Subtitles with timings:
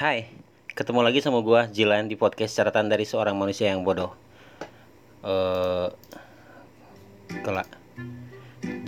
[0.00, 0.32] Hai,
[0.72, 4.16] ketemu lagi sama gua Jilan di podcast catatan dari seorang manusia yang bodoh.
[5.20, 5.92] Eh,
[7.44, 7.68] kelak.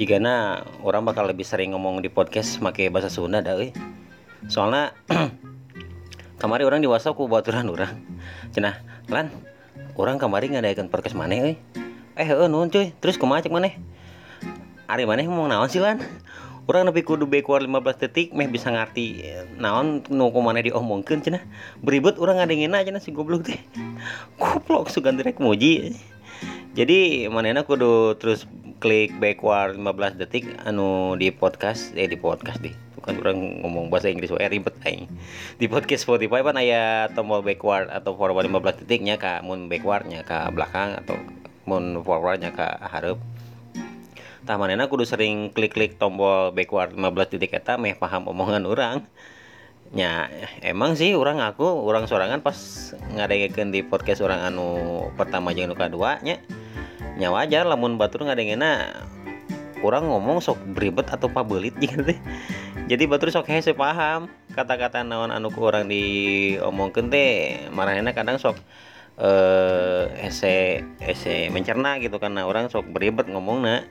[0.01, 3.61] Jika na orang bakal lebih sering ngomong di podcast pakai bahasa Sunda dah.
[4.48, 4.96] Soalnya
[6.40, 7.92] kemarin orang di WhatsApp ku baturan orang.
[8.56, 8.81] Cenah,
[9.13, 9.29] lan,
[10.01, 11.60] orang kemarin ngadakan podcast mana, euy.
[12.17, 12.97] Eh, heueuh nuhun cuy.
[13.04, 13.76] Terus kumaha cek maneh?
[14.88, 16.01] Ari maneh ngomong naon sih lan?
[16.70, 19.27] Orang lebih kudu backward 15 detik meh bisa ngerti
[19.59, 21.42] naon nu kumana diomongkeun cenah.
[21.83, 23.59] Beribet orang ngadengina cenah si goblok teh.
[24.38, 25.98] Goblok sugan direk muji.
[26.79, 28.47] Jadi manehna kudu terus
[28.79, 32.74] klik backward 15 detik anu di podcast eh di podcast deh.
[32.95, 35.10] Bukan orang ngomong bahasa Inggris wae ribet aing.
[35.59, 40.47] Di podcast Spotify kan aya tombol backward atau forward 15 detiknya ka mun backwardnya ka
[40.55, 41.19] belakang atau
[41.66, 43.19] mun forwardnya ka hareup
[44.52, 49.01] tah manehna kudu sering klik-klik tombol backward 15 detik eta meh paham omongan orang
[49.97, 50.29] nya
[50.60, 52.52] emang sih orang aku orang sorangan pas
[53.16, 56.37] ngadengekeun di podcast orang anu pertama jeung nu kadua nya.
[57.16, 58.93] Nya wajar lamun batur ngadengena
[59.80, 62.12] orang ngomong sok beribet atau pabelit gitu
[62.93, 68.60] jadi batur sok hese paham kata-kata naon anu ku orang diomongkeun teh marahna kadang sok
[69.16, 73.88] eh ese ese mencerna gitu karena orang sok beribet ngomongna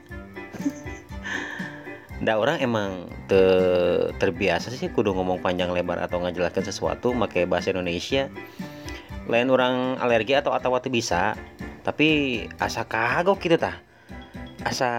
[2.22, 2.90] Nggak orang emang
[3.26, 3.42] te,
[4.14, 8.30] terbiasa sih kudu ngomong panjang lebar atau ngajelaskan sesuatu pakai bahasa Indonesia.
[9.26, 11.34] Lain orang alergi atau atau waktu bisa,
[11.82, 13.82] tapi asa kagok gitu tah.
[14.62, 14.90] Asa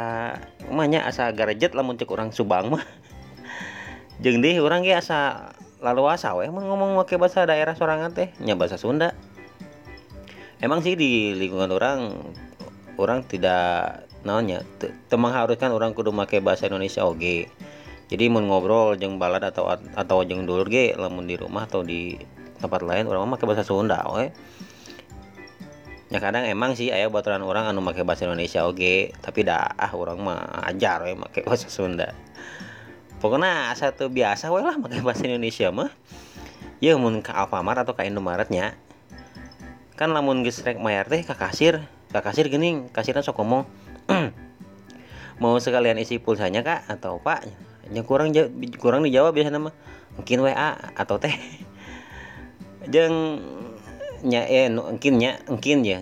[0.67, 2.83] emangnya asa garejet lah cek orang Subang mah.
[4.23, 8.35] Jeung deh orang ge asa lalu asa we emang ngomong pakai bahasa daerah sorangan teh
[8.43, 9.15] nya bahasa Sunda.
[10.59, 12.11] Emang sih di lingkungan orang
[12.99, 14.63] orang tidak naonnya
[15.11, 17.51] temang haruskan orang kudu make bahasa Indonesia oge?
[18.11, 22.15] Jadi mau ngobrol jeng balad atau atau jeng dulur ge lamun di rumah atau di
[22.59, 24.31] tempat lain orang make bahasa Sunda oke?
[26.13, 29.91] Ya kadang emang sih ayah baturan orang anu make bahasa Indonesia oge tapi dah ah
[29.97, 32.13] orang mah ajar we make bahasa Sunda.
[33.17, 35.89] Pokoknya satu biasa we lah make bahasa Indonesia mah.
[36.83, 38.75] Ya mun ke Alfamart atau ke Indomaretnya.
[39.97, 41.81] Kan lamun geus rek mayar teh ka kasir
[42.13, 43.65] ka kasir gini kasirnya sok ngomong
[45.41, 46.87] mau sekalian isi pulsanya kak?
[46.89, 47.47] Atau pak?
[47.91, 48.29] Yang kurang
[48.79, 49.71] kurang dijawab biasa nama
[50.15, 51.33] mungkin WA atau teh
[52.93, 53.41] jeng
[54.23, 55.99] nya eh mungkin nya mungkin ya.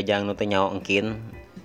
[0.00, 1.20] Jangan nutu nyawa mungkin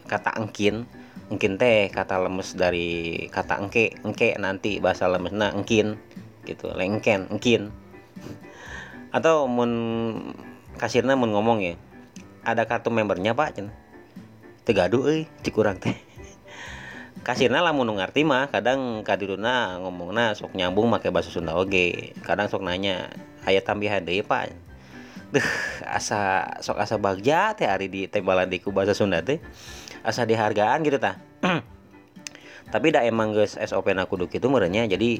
[0.08, 0.88] kata engkin.
[1.30, 3.96] Mungkin teh kata lemes dari kata engke.
[4.04, 5.96] Engke nanti bahasa lemes nah engkin.
[6.44, 7.72] Gitu lengken engkin.
[9.16, 9.72] Atau mun
[10.76, 11.74] kasirnya mun ngomong ya.
[12.44, 13.72] Ada kartu membernya pak cina
[14.70, 15.98] tegaduh euy cikurang teh.
[17.26, 22.14] Kasirna lamun ngarti mah kadang kadiruna ngomongna sok nyambung make bahasa Sunda oge.
[22.22, 23.10] Kadang sok nanya
[23.50, 24.54] aya tambahan deui Pak?
[25.34, 25.50] Duh,
[25.90, 29.42] asa sok asa bagja teh hari di tembalan diku bahasa Sunda teh.
[30.06, 31.18] Asa dihargaan gitu tah.
[32.74, 35.18] Tapi dah emang guys SOP na kudu kitu merenya jadi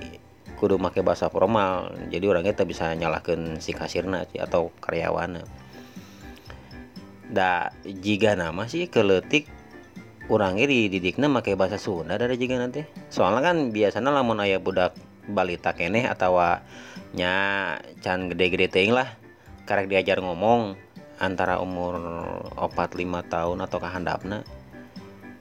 [0.62, 1.90] kudu make bahasa formal.
[2.14, 5.42] Jadi orangnya tak bisa nyalahkan si kasirna atau karyawan
[7.30, 9.46] da jika nama sih keletik
[10.30, 12.86] orangnya dididiknya pakai bahasa Sunda dari jika nanti.
[13.10, 14.98] Soalnya kan biasanya lamun ayah budak
[15.30, 16.38] balita keneh atau
[17.14, 17.34] nya
[18.06, 19.10] can gede-gede ting lah
[19.66, 20.78] karek diajar ngomong
[21.22, 21.98] antara umur
[22.58, 24.46] opat lima tahun atau kahandapna.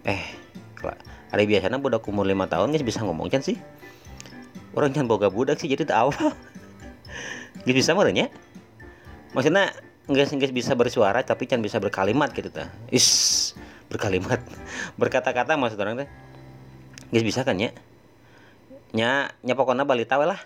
[0.05, 0.25] Eh
[1.29, 3.61] ada biasanya budak umur lima tahun guys bisa ngomong kan sih?
[4.73, 6.13] Orang jangan boga budak sih jadi tahu
[7.65, 8.31] nggak bisa merenya
[9.33, 9.73] maksudnya
[10.09, 13.53] nggak nggak bisa bersuara tapi kan bisa berkalimat gitu ta is
[13.89, 14.41] berkalimat.
[15.01, 16.09] Berkata-kata maksud orang teh.
[17.13, 17.73] Nggak bisa kan ya
[18.97, 20.41] nya nya pokoknya balita we lah.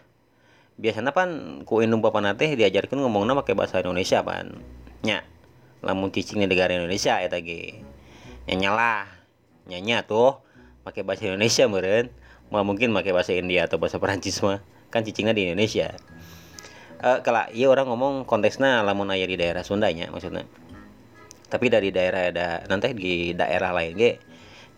[0.79, 4.59] Biasanya pan ku indung bapak nate diajarkan ngomongnya pakai bahasa Indonesia pan.
[5.07, 5.23] Nya
[5.83, 7.79] lamun cicing di negara Indonesia ya tadi
[8.51, 9.07] nya lah.
[9.71, 10.43] Nyanya tuh
[10.83, 12.11] pakai bahasa Indonesia meren
[12.51, 14.59] mungkin pakai bahasa India atau bahasa Perancis mah.
[14.91, 15.95] Kan cicingnya di Indonesia
[17.03, 20.47] uh, kalau iya orang ngomong konteksnya lamun ayah di daerah Sundanya maksudnya.
[21.53, 24.17] Tapi dari daerah ada nanti di daerah lain ge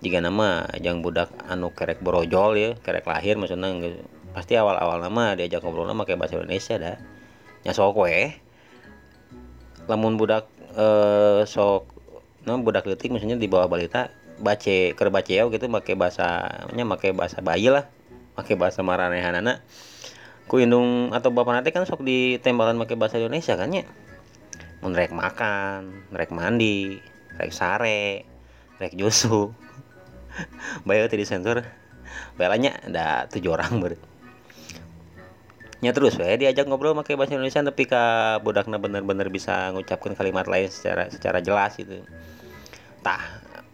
[0.02, 3.70] jika nama yang budak anu kerek borojol ya kerek lahir maksudnya
[4.34, 6.96] pasti awal-awal nama diajak ngobrol nama kayak bahasa Indonesia dah.
[7.64, 8.34] Nyasok we
[9.86, 11.92] lamun budak uh, sok
[12.44, 17.40] nah budak letik maksudnya di bawah balita bace ker baceo gitu pakai bahasanya pakai bahasa
[17.40, 17.88] bayi lah
[18.36, 19.64] pakai bahasa maranehanana
[20.44, 23.84] ku indung atau bapak nanti kan sok ditembalan pakai bahasa Indonesia kan ya
[24.84, 27.00] rek makan rek mandi
[27.40, 28.28] rek sare
[28.76, 29.48] rek jusu.
[30.86, 31.64] Bayo tadi sensor
[32.36, 33.94] belanya ada tujuh orang ber
[35.80, 40.48] nya terus we diajak ngobrol pakai bahasa Indonesia tapi ka budakna bener-bener bisa ngucapkan kalimat
[40.48, 42.00] lain secara secara jelas gitu.
[43.04, 43.20] Tah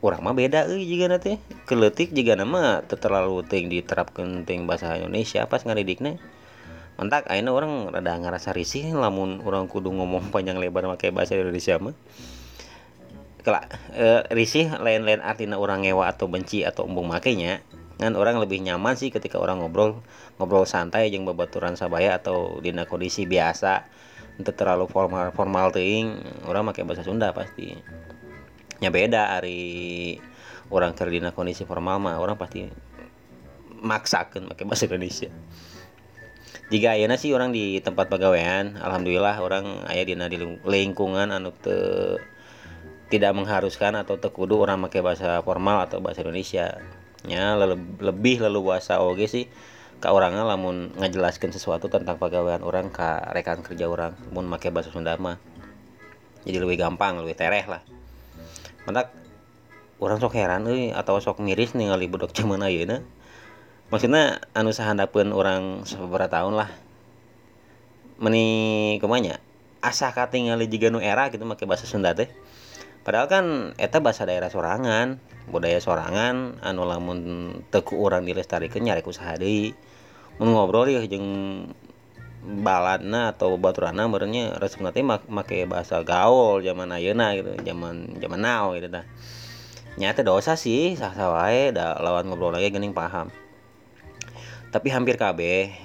[0.03, 1.39] orang mah beda euy juga nanti
[1.71, 6.19] keletik juga nama terlalu ting diterapkan ting bahasa Indonesia pas ngadidiknya
[7.01, 11.81] mentak akhirnya orang rada ngerasa risih lamun orang kudu ngomong panjang lebar pakai bahasa Indonesia
[11.81, 11.97] mah.
[13.41, 17.65] Kelak e, risih lain-lain artinya orang ngewa atau benci atau embung makainya
[17.97, 20.05] kan orang lebih nyaman sih ketika orang ngobrol
[20.37, 23.89] ngobrol santai yang babaturan sabaya atau di kondisi biasa.
[24.41, 27.77] Untuk terlalu formal formal ting orang pakai bahasa Sunda pasti.
[28.81, 30.17] Nya beda hari
[30.73, 32.69] orang kerja di kondisi formal mah orang pasti
[33.81, 35.29] maksakan pakai bahasa Indonesia
[36.71, 41.75] jika ayana sih orang di tempat pegawaian alhamdulillah orang ayah di lingkungan anu te,
[43.11, 46.79] tidak mengharuskan atau tekudu orang pakai bahasa formal atau bahasa Indonesia.
[47.27, 47.59] Nya
[47.99, 49.51] lebih leluasa oke sih
[50.01, 54.95] ke orangnya lamun ngajelaskan sesuatu tentang pegawaian orang ke rekan kerja orang mun make bahasa
[54.95, 55.43] Sunda mah.
[56.47, 57.83] Jadi lebih gampang lebih tereh lah.
[58.87, 59.11] Mantak
[59.99, 63.03] orang sok heran euy atau sok miris ningali budak zaman ayeuna
[63.91, 66.71] maksudnya anu sahandapun orang beberapa tahun lah.
[68.23, 68.47] Meni
[69.03, 69.43] kumanya
[69.81, 72.31] asa katingali juga nu era gitu make bahasa Sunda teh.
[73.01, 73.45] Padahal kan
[73.81, 77.19] eta bahasa daerah sorangan budaya sorangan anu lamun
[77.73, 79.73] teku orang dilestarikan nyari usaha deui.
[80.39, 81.29] Mun ngobrol ya jeung
[82.41, 88.41] baladna atau baturana merenya resep nanti mak make bahasa gaul zaman ayeuna gitu zaman zaman
[88.41, 89.05] now gitu dah
[90.01, 93.29] nyata dosa sih sah sah wae da lawan ngobrol lagi gening paham.
[94.71, 95.41] Tapi hampir KB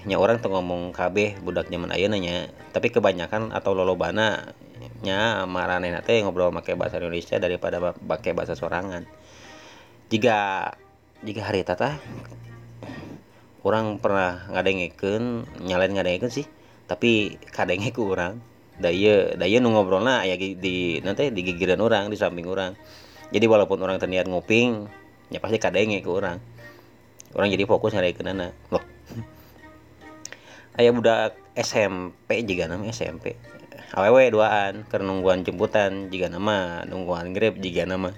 [0.05, 2.53] nya orang tuh ngomong KB budak zaman ayeuna nya.
[2.69, 4.53] Tapi kebanyakan atau lolobana
[5.01, 9.09] nya marane nate ngobrol make bahasa Indonesia daripada pakai bahasa sorangan.
[10.13, 10.69] Jika
[11.25, 11.97] jika hari tata
[13.65, 16.45] orang pernah ngadengikeun nyalain ngadengikeun sih.
[16.85, 18.37] Tapi kadangnya ku orang
[18.77, 22.75] daya daya nu ngobrolna aya di nanti di gigiran orang di samping orang
[23.31, 24.91] jadi walaupun orang terniat nguping
[25.31, 26.43] ya pasti kadangnya ku orang
[27.35, 28.83] orang jadi fokus ngadengikeun anak loh.
[30.75, 33.35] Ayah budak SMP juga nama SMP
[33.95, 36.83] awewe duaan karena nungguan jemputan jika nama.
[36.83, 38.11] Nungguan grab jika nama.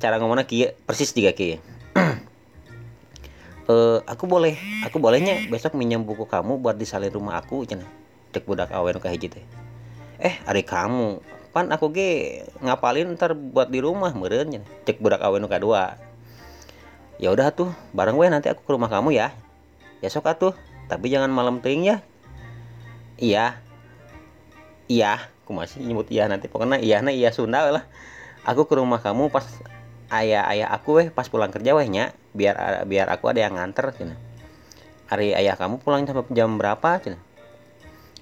[0.00, 1.60] Cara ngomongnya kia persis tiga kia
[3.70, 7.86] uh, aku boleh aku bolehnya besok minjem buku kamu buat disalin rumah aku cina
[8.34, 9.44] cek budak awen ke hiji teh.
[10.22, 11.18] Eh hari kamu.
[11.50, 12.10] Pan aku ge
[12.62, 15.98] ngapalin ntar buat di rumah meren cek budak awen dua
[17.20, 19.36] ya udah tuh bareng gue nanti aku ke rumah kamu ya.
[20.00, 20.56] Ya sok atuh
[20.88, 22.00] tapi jangan malam ting ya.
[23.20, 23.60] Iya.
[24.88, 26.48] Iya aku masih nyebut iya nanti.
[26.48, 27.84] Pokoknya iya nah iya Sunda lah.
[28.48, 29.44] Aku ke rumah kamu pas
[30.08, 31.86] ayah ayah aku weh pas pulang kerja weh
[32.32, 34.16] biar biar aku ada yang nganter cina.
[35.12, 37.20] Hari ayah kamu pulang sampai jam berapa cina?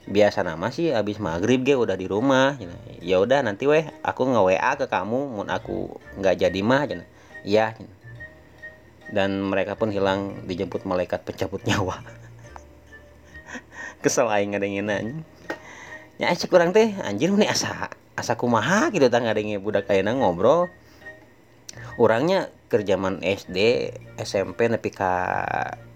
[0.08, 2.74] Biasa nama sih abis maghrib ge udah di rumah cina.
[2.98, 7.06] Ya udah nanti weh aku nge wa ke kamu mun aku nggak jadi mah cina.
[7.46, 7.97] Iya cina
[9.12, 12.05] dan mereka pun hilang dijemput malaikat pencabut nyawa.
[14.05, 15.25] Kesel aing ngadengin
[16.19, 20.69] ya asik kurang teh anjir nih asa asa kumaha gitu tang ngadengin budak kayaknya ngobrol.
[21.99, 25.12] Orangnya kerjaman SD SMP nepi ke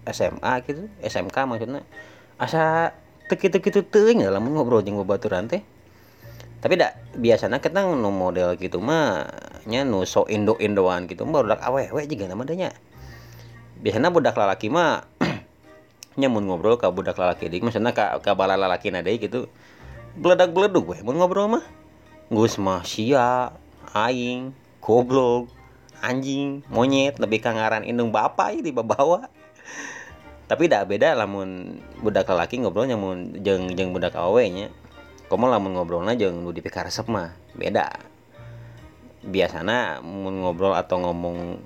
[0.09, 1.83] SMA gitu SMK maksudnya.
[2.39, 2.95] Asa
[3.27, 5.63] teki-teki tuh teuing dalam ngobrol jeung babaturan teh.
[6.63, 9.27] Tapi dak biasanya kita nu model gitu mah
[9.67, 12.71] nya nu so indo indoan gitu mah budak awewe juga namanya
[13.83, 15.03] biasanya budak lalaki mah
[16.19, 19.51] nyamun ngobrol ke budak lalaki dik maksudnya ke ke bala lalaki nade gitu.
[20.15, 21.63] Beledak beleduk weh mun ngobrol mah.
[22.31, 23.51] Gus mah sia
[23.91, 25.51] aing goblok
[25.99, 29.31] anjing monyet lebih kangaran indung bapak di bawa
[30.49, 34.71] tapi tidak beda lamun budak lelaki ngobrol nyamun jeng jeng budak awe nya.
[35.27, 37.99] Komo lamun ngobrolnya jeng nu dipikar resep mah beda.
[39.23, 41.59] Biasana mun ngobrol atau ngomong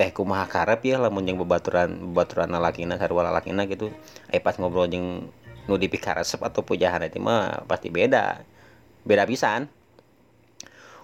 [0.00, 3.92] teh kumaha karep ya lamun jeng bebaturan bebaturan lalakina sarua lalakina gitu.
[4.32, 5.28] Eh pas ngobrol jeng
[5.68, 8.40] nu dipikar resep atau pujahan itu mah pasti beda
[9.04, 9.68] beda pisan.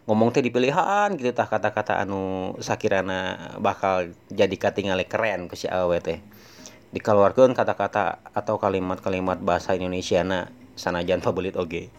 [0.08, 6.00] Ngomong teh dipilihan gitu tah kata-kata anu sakirana bakal jadi katingali keren ke si awe
[6.00, 6.24] teh.
[6.96, 11.92] Dikeluarkan kata-kata atau kalimat-kalimat bahasa Indonesia na sanajan pabelit oge.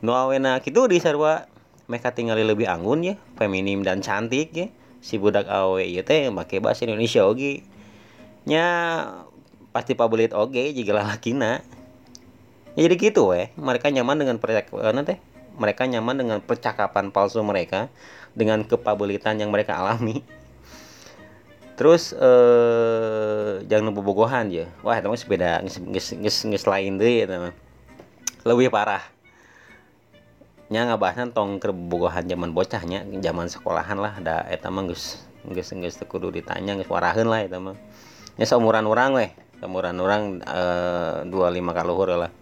[0.00, 1.44] Nu awena gitu di sarwa
[1.84, 4.72] mereka tinggali lebih anggun ya feminim dan cantik ya
[5.04, 7.60] si budak awe ya teh make bahasa Indonesia oge.
[8.48, 8.64] Nya
[9.76, 11.60] pasti pabelit oge jika lakina
[12.72, 15.20] ya, jadi gitu weh mereka nyaman dengan percakapan teh
[15.60, 17.92] mereka nyaman dengan percakapan palsu mereka
[18.32, 20.24] dengan kepabilitan yang mereka alami.
[21.74, 27.38] Terus eh jangan bobogohan ya wah itu sepeda nges lain deh itu
[28.44, 29.13] lebih parah
[30.72, 35.76] nya ngabahasan tong ke bobogohan zaman bocahnya zaman sekolahan lah ada eta mah geus geus
[35.76, 37.76] geus kudu ditanya geus waraheun lah eta mah.
[38.40, 39.30] Nya seumuran orang weh
[39.60, 42.32] seumuran orang eh, dua lima kaluhur lah.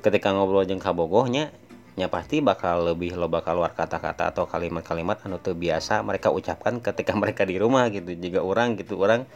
[0.00, 1.52] Ketika ngobrol jeung kabogohnya
[1.94, 6.82] nya pasti bakal lebih lo bakal keluar kata-kata atau kalimat-kalimat anu tuh biasa mereka ucapkan
[6.82, 9.30] ketika mereka di rumah gitu jika orang gitu orang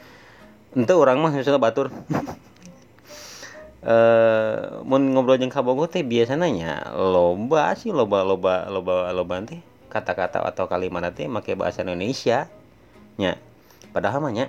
[0.74, 1.94] ente orang mah misalnya batur
[3.78, 9.62] eh mau ngobrol jeung kabogo teh biasa nanya loba sih loba loba loba loba teh
[9.86, 12.50] kata-kata atau kalimat teh make bahasa Indonesia
[13.16, 13.38] nya.
[13.94, 14.46] Padahal mah nya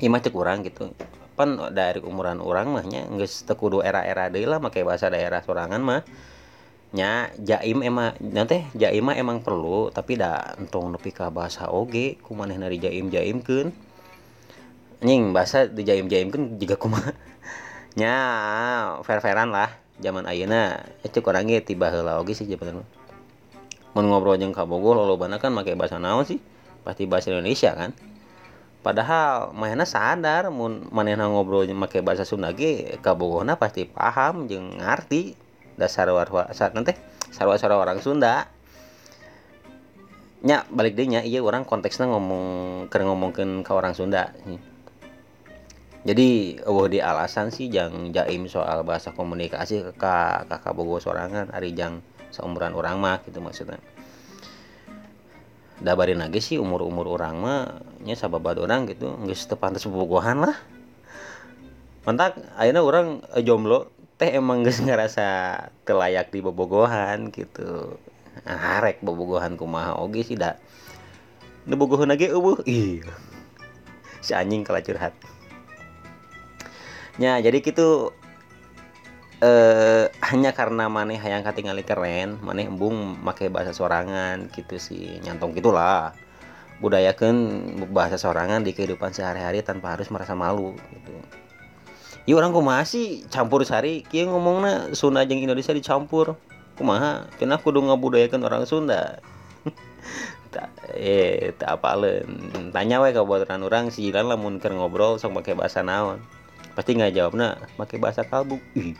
[0.00, 0.90] imah cek orang gitu.
[1.36, 5.44] Pan dari umuran orang mah nya geus teu kudu era-era deui lah make bahasa daerah
[5.44, 6.02] sorangan mah
[6.96, 7.28] nya.
[7.38, 12.56] Jaim emang nanti jaim mah emang perlu tapi dah entong nepi ka bahasa oge kumaneh
[12.56, 13.70] dari jaim jaim kun
[15.00, 17.00] nying bahasa di jaim jaim kun juga kuma
[17.98, 18.14] nya
[19.02, 20.86] fair-fairan lah zaman ayeuna.
[21.02, 22.84] Itu kurangi tiba heula oge sih jaman
[23.90, 26.38] mun ngobrol jeung ka Bogor lolobana kan make bahasa naon sih?
[26.86, 27.90] Pasti bahasa Indonesia kan?
[28.80, 34.46] Padahal mana sadar mun manehna ngobrol jeung make bahasa Sunda ge ka Bogorna pasti paham
[34.46, 35.34] jeung ngarti
[35.74, 36.94] dasar warwa nanti
[37.34, 38.46] sarwa-sarwa orang Sunda.
[40.40, 42.44] Nya balik deh nya iya orang konteksnya ngomong
[42.88, 44.32] ker ngomongin ke orang Sunda
[46.00, 51.76] jadi oh di alasan sih jang jaim soal bahasa komunikasi ke kakak bogo sorangan hari
[51.76, 52.00] jang
[52.32, 53.76] seumuran orang mah gitu maksudnya.
[55.80, 57.60] Dabarin lagi sih umur umur orang mah
[58.00, 60.56] nya sahabat orang gitu nggak setepan bogohan lah.
[62.08, 65.26] Mantak akhirnya orang eh, jomblo teh emang gak ngerasa
[65.84, 67.96] telayak di bobogohan gitu.
[68.44, 70.36] Nah, harek bobogohan kumaha oge sih
[71.68, 73.04] nu bobogohan lagi eueuh iya
[74.24, 75.12] si anjing kalah curhat
[77.16, 78.14] ya jadi gitu
[79.40, 85.16] eh hanya karena maneh hayang katingali keren maneh embung make bahasa sorangan gitu sih.
[85.24, 86.12] Nyantong gitulah
[86.84, 87.36] budayakan
[87.92, 91.12] bahasa sorangan di kehidupan sehari-hari tanpa harus merasa malu gitu.
[92.28, 94.04] Iya orang kumaha sih campur sari?
[94.04, 96.36] Kia ngomongnya Sunda jeung Indonesia dicampur.
[96.76, 97.28] Kumaha?
[97.40, 99.20] Kenapa kudu ngabudayakan orang Sunda?
[100.90, 102.26] Eh tak apalen
[102.74, 106.18] tanya wae ka buatan orang si Jilan lamun keur ngobrol sok pakai bahasa naon
[106.74, 108.58] pasti nggak jawabnya pakai bahasa kalbu.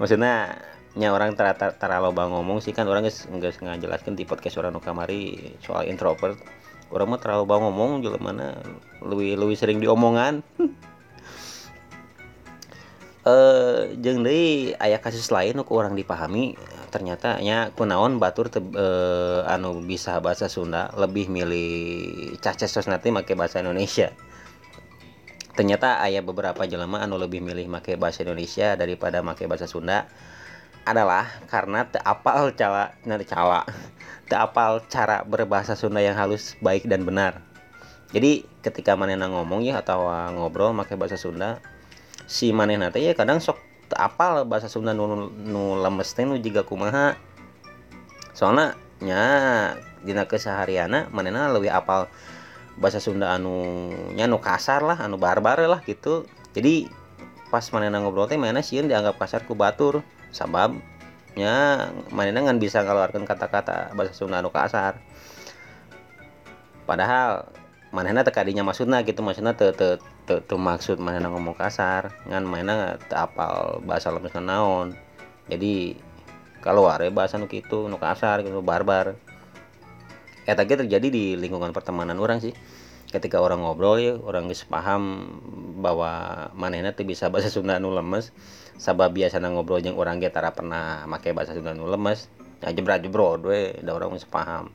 [0.00, 0.60] Maksudnya
[0.96, 4.72] nya orang tara tara loba ngomong sih kan orang geus geus ngajelaskeun di podcast orang
[4.80, 6.40] kamari soal introvert.
[6.88, 8.56] Orang mah terlalu bang ngomong juga mana
[9.02, 10.40] lebih lebih sering diomongan.
[13.26, 16.54] Eh jeng deui aya kasus lain ku orang dipahami
[16.94, 23.34] ternyata nya kunaon batur te, eh, anu bisa bahasa Sunda lebih milih cacesos nanti make
[23.34, 24.14] bahasa Indonesia
[25.56, 30.04] ternyata ayah beberapa jelema anu lebih milih make bahasa Indonesia daripada make bahasa Sunda
[30.84, 33.64] adalah karena apal cala nanti cala
[34.46, 37.40] apal cara berbahasa Sunda yang halus baik dan benar.
[38.12, 41.58] Jadi ketika manena ngomong ya atau ngobrol make bahasa Sunda
[42.28, 43.58] si maneh nate ya kadang sok
[43.96, 47.16] apal bahasa Sunda nu, nu lemes teh nu juga kumaha.
[48.36, 49.22] Soalnya nya
[50.04, 52.12] dina kesehariana manehna lebih apal
[52.76, 56.28] bahasa Sunda anu nya nu kasar lah anu barbar lah gitu.
[56.56, 56.88] Jadi
[57.52, 60.04] pas manehna ngobrol teh mana sieun dianggap kasar ku batur.
[60.32, 60.76] Sabab
[61.36, 65.00] nya manehna ngan bisa ngeluarkan kata-kata bahasa Sunda anu kasar.
[66.84, 67.50] Padahal
[67.90, 69.96] manehna tekadinya maksudna gitu maksudnya te, te,
[70.28, 72.12] tuh, tuh maksud mana ngomong kasar.
[72.28, 75.06] Ngan mana apal bahasa lemes naon
[75.46, 75.94] jadi
[76.62, 79.14] kalau ada bahasa nu gitu nu kasar gitu barbar
[80.46, 82.54] ya tadi terjadi di lingkungan pertemanan orang sih.
[83.06, 85.30] Ketika orang ngobrol ya orang bisa paham
[85.78, 88.34] bahwa manehna tuh bisa bahasa Sunda nu lemes.
[88.76, 92.30] Sabab biasa ngobrol yang orang kita pernah pakai bahasa Sunda nu lemes
[92.64, 94.72] ya jebra jebro dwe ada orang bisa paham.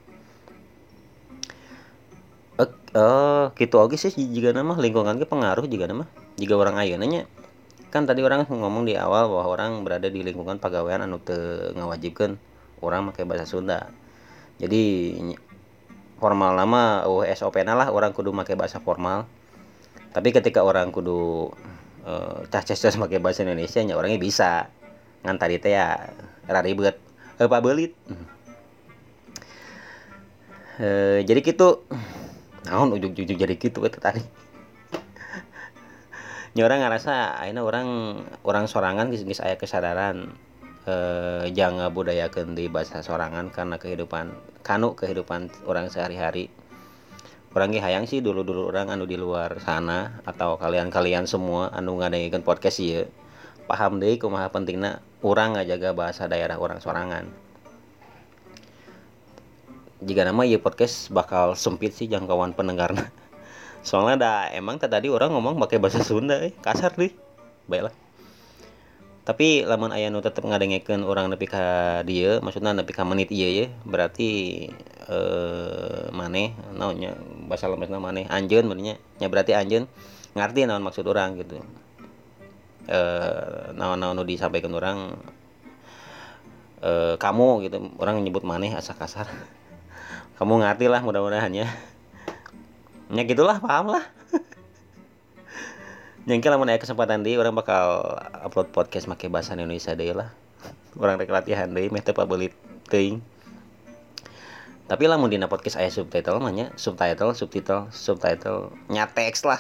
[2.91, 7.23] Oh gitu oke sih jika nama lingkungan ke pengaruh jika nama jika orang nanya
[7.87, 11.35] kan tadi orang ngomong di awal bahwa orang berada di lingkungan pegawaian anu te
[11.75, 12.39] ngawajibkan
[12.79, 13.91] orang pakai bahasa Sunda.
[14.61, 15.15] Jadi
[16.21, 19.25] formal nama uh, SOP lah orang kudu pakai bahasa formal.
[20.13, 21.49] Tapi ketika orang kudu
[22.05, 24.69] uh, cah cah pakai bahasa Indonesia nya orangnya bisa.
[25.25, 25.97] Ngan tadi teh ya
[26.45, 27.01] ribet.
[27.41, 27.97] Apa belit.
[30.77, 31.81] Uh, jadi gitu
[32.69, 34.21] naon ujung-ujung jadi gitu itu tadi.
[36.53, 37.87] Ini orang ngerasa akhirnya orang
[38.45, 40.37] orang sorangan gis ayah kesadaran
[40.87, 44.33] eh, jangan budayakan di bahasa sorangan karena kehidupan
[44.65, 46.49] kanu kehidupan orang sehari-hari.
[47.51, 52.79] Orang hayang sih dulu-dulu orang anu di luar sana atau kalian-kalian semua anu ngadengikeun podcast
[52.79, 53.11] ieu.
[53.67, 57.27] Paham deh kumaha pentingna orang ngajaga bahasa daerah orang sorangan.
[60.01, 63.11] Jika nama ya podcast bakal sempit sih jangkauan pendengarna.
[63.87, 67.11] Soalnya dah emang tadi orang ngomong pakai bahasa Sunda eh kasar deh
[67.69, 67.93] baiklah
[69.21, 73.49] tapi lamun ayah nu tetep ngadengikeun orang nepi ka dia maksudnya nepi ka menit iya
[73.53, 74.29] ya berarti
[75.11, 77.13] eh maneh naonnya
[77.45, 78.25] bahasa lemesna maneh.
[78.25, 79.85] Anjeun benernya nya berarti anjeun
[80.33, 81.61] ngerti naon maksud orang gitu.
[82.89, 85.13] Eh naon-naon nu disampaikan orang
[86.81, 89.29] eh kamu gitu orang nyebut maneh asa kasar.
[90.41, 91.69] Kamu ngerti lah mudah-mudahan ya.
[93.13, 94.01] Ya gitulah paham lah
[96.21, 98.05] Nyangka lamun aya kesempatan deui orang bakal
[98.45, 100.29] upload podcast make bahasa Indonesia deui lah.
[100.93, 102.53] Orang rek latihan deui meh teu pabelit
[102.93, 103.25] teuing.
[104.85, 109.57] Tapi lamun dina podcast aya subtitle mah subtitle, subtitle, subtitle nya teks lah.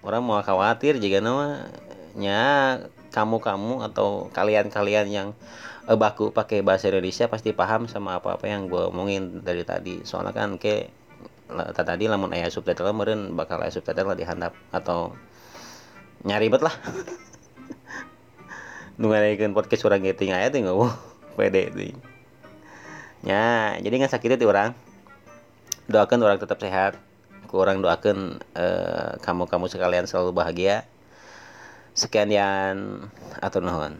[0.00, 1.68] Orang mau khawatir jika nama
[2.16, 2.40] nya
[3.12, 5.28] kamu-kamu atau kalian-kalian yang
[5.84, 10.00] baku pakai bahasa Indonesia pasti paham sama apa-apa yang gue omongin dari tadi.
[10.08, 10.88] Soalnya kan ke
[11.76, 15.12] tadi lamun aya subtitle meureun bakal aya subtitle di handap atau
[16.26, 16.72] nyari bet lah.
[19.00, 19.16] Nunggu
[19.56, 20.76] podcast orang getting aja tuh nggak
[21.38, 21.96] pede tuh.
[23.24, 24.76] Ya jadi nggak sakit itu orang.
[25.88, 27.00] Doakan orang tetap sehat.
[27.48, 30.84] Kurang doakan eh, kamu kamu sekalian selalu bahagia.
[31.96, 32.30] Sekian
[33.42, 33.98] atau nuhun